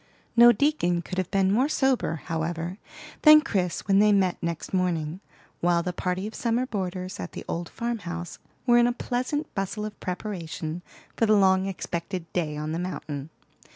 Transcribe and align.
No 0.35 0.51
deacon 0.51 1.03
could 1.03 1.19
have 1.19 1.29
been 1.29 1.51
more 1.51 1.69
sober, 1.69 2.23
however, 2.25 2.79
than 3.21 3.39
Chris 3.41 3.81
when 3.87 3.99
they 3.99 4.11
met 4.11 4.41
next 4.41 4.73
morning, 4.73 5.19
while 5.59 5.83
the 5.83 5.93
party 5.93 6.25
of 6.25 6.33
summer 6.33 6.65
boarders 6.65 7.19
at 7.19 7.33
the 7.33 7.45
old 7.47 7.69
farm 7.69 7.99
house 7.99 8.39
were 8.65 8.79
in 8.79 8.87
a 8.87 8.93
pleasant 8.93 9.53
bustle 9.53 9.85
of 9.85 9.99
preparation 9.99 10.81
for 11.15 11.27
the 11.27 11.35
long 11.35 11.67
expected 11.67 12.25
day 12.33 12.57
on 12.57 12.71
the 12.71 12.79
mountain. 12.79 13.29